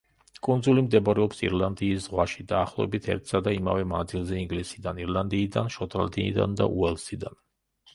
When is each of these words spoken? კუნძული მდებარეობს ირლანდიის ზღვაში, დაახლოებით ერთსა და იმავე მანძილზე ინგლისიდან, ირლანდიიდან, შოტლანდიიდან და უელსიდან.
კუნძული 0.45 0.83
მდებარეობს 0.85 1.43
ირლანდიის 1.47 2.07
ზღვაში, 2.07 2.47
დაახლოებით 2.53 3.11
ერთსა 3.17 3.43
და 3.49 3.55
იმავე 3.61 3.87
მანძილზე 3.95 4.43
ინგლისიდან, 4.47 5.07
ირლანდიიდან, 5.09 5.75
შოტლანდიიდან 5.81 6.63
და 6.63 6.75
უელსიდან. 6.79 7.43